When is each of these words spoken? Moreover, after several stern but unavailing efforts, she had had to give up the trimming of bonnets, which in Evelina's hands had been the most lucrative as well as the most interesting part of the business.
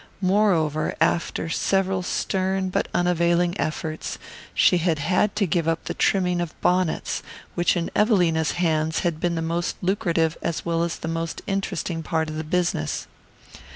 Moreover, 0.23 0.95
after 0.99 1.47
several 1.47 2.01
stern 2.01 2.69
but 2.69 2.87
unavailing 2.91 3.55
efforts, 3.61 4.17
she 4.55 4.79
had 4.79 4.97
had 4.97 5.35
to 5.35 5.45
give 5.45 5.67
up 5.67 5.83
the 5.85 5.93
trimming 5.93 6.41
of 6.41 6.59
bonnets, 6.59 7.21
which 7.53 7.77
in 7.77 7.91
Evelina's 7.95 8.53
hands 8.53 9.01
had 9.01 9.19
been 9.19 9.35
the 9.35 9.43
most 9.43 9.75
lucrative 9.79 10.39
as 10.41 10.65
well 10.65 10.81
as 10.81 10.95
the 10.97 11.07
most 11.07 11.43
interesting 11.45 12.01
part 12.01 12.29
of 12.31 12.37
the 12.37 12.43
business. 12.43 13.05